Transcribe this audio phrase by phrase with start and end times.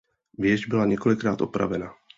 [0.37, 1.93] Věž byla několikrát opravena.